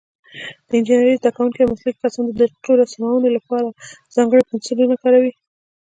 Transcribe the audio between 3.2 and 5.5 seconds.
لپاره ځانګړي پنسلونه کاروي.